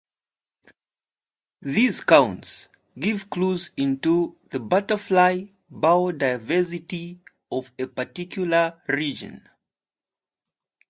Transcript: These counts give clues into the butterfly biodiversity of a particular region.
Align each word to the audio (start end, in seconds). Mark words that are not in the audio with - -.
These 1.61 2.01
counts 2.05 2.67
give 2.97 3.29
clues 3.29 3.69
into 3.77 4.35
the 4.49 4.59
butterfly 4.59 5.45
biodiversity 5.71 7.19
of 7.51 7.71
a 7.77 7.85
particular 7.85 8.81
region. 8.87 9.47